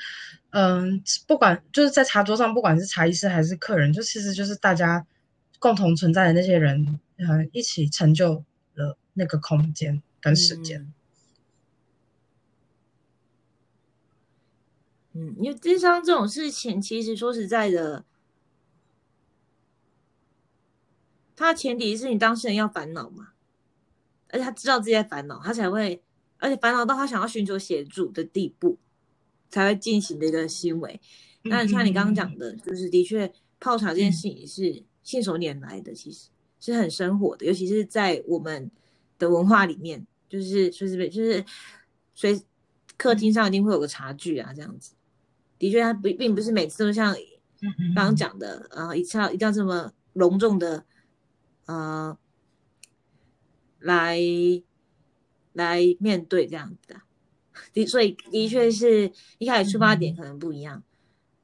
[0.51, 5.05] 嗯，不管就是在茶桌上，不管是茶艺师还是客人，就其实就是大家
[5.59, 8.43] 共同存在的那些人，嗯，一起成就
[8.75, 10.01] 了那个空间。
[10.21, 10.91] 跟时间，
[15.13, 18.03] 嗯，因为智商这种事情，其实说实在的，
[21.37, 23.29] 他前提是你当事人要烦恼嘛，
[24.27, 26.03] 而且他知道自己在烦恼，他才会，
[26.37, 28.77] 而且烦恼到他想要寻求协助的地步，
[29.49, 30.99] 才会进行的一个行为。
[31.43, 36.29] 那像你刚刚讲的，就是的确泡茶这件事情是信手拈来的，其实
[36.59, 38.69] 是很生活的，尤其是在我们
[39.17, 40.05] 的文化里面。
[40.29, 41.43] 就是就是不就是
[42.13, 42.39] 随
[42.95, 44.93] 客厅上一定会有个茶具啊，这样子。
[45.57, 47.15] 的确，它不并不是每次都像
[47.95, 50.85] 刚刚讲的，呃，一定要一定要这么隆重的，
[51.65, 52.15] 呃，
[53.79, 54.19] 来
[55.53, 57.01] 来面对这样子的。
[57.73, 60.83] 的，所以的确是一开始出发点可能不一样，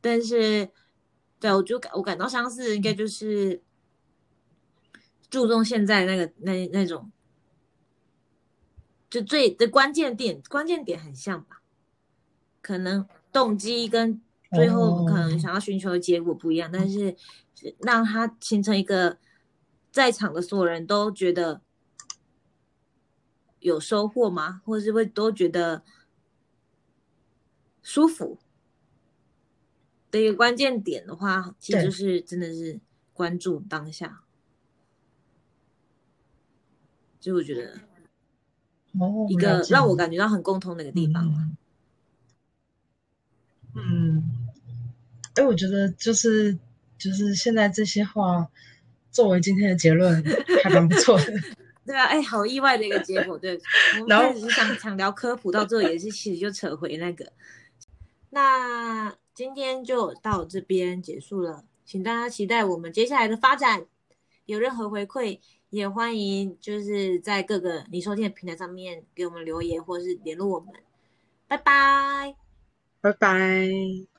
[0.02, 0.70] 但是
[1.40, 3.62] 对我就感我感到相似，应该就是
[5.30, 7.12] 注重现在那个那那种。
[9.08, 11.62] 就最的关键点，关键点很像吧？
[12.62, 14.20] 可能动机跟
[14.52, 17.16] 最后可能想要寻求的结果不一样，但是
[17.80, 19.18] 让他形成一个
[19.90, 21.62] 在场的所有人都觉得
[23.60, 24.62] 有收获吗？
[24.66, 25.84] 或者是会都觉得
[27.86, 28.40] 舒服
[30.10, 32.80] 的一个关键点的话，其实就是真的是
[33.14, 34.24] 关注当下。
[37.20, 37.80] 就我觉得。
[39.30, 41.58] 一个让我感觉到很共通的一个地方。
[43.74, 44.24] 嗯，
[45.34, 46.58] 哎，我觉得就是
[46.98, 48.50] 就是现在这些话
[49.12, 50.24] 作为今天的结论
[50.64, 51.26] 还蛮不错的。
[51.86, 53.38] 对啊，哎，好意外的一个结果。
[53.38, 53.60] 对，
[54.08, 57.30] 然后只是想想聊科普，到最后也是其实就扯回那个。
[58.36, 63.86] 那今天就到这边结束了，请大家期待我们接下来的发展。
[64.46, 65.40] 有任何回馈？
[65.70, 70.74] 也欢迎，就是在各个你收听的平台上面给我们留言，或是联络我们。
[71.48, 72.36] 拜拜，
[73.00, 74.15] 拜拜。